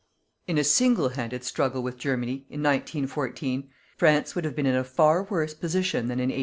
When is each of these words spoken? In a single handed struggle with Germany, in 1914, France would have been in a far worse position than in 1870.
In 0.47 0.57
a 0.57 0.63
single 0.63 1.09
handed 1.09 1.43
struggle 1.43 1.83
with 1.83 1.99
Germany, 1.99 2.47
in 2.49 2.63
1914, 2.63 3.69
France 3.97 4.33
would 4.33 4.45
have 4.45 4.55
been 4.55 4.65
in 4.65 4.73
a 4.75 4.83
far 4.83 5.21
worse 5.21 5.53
position 5.53 6.07
than 6.07 6.17
in 6.19 6.29
1870. 6.29 6.39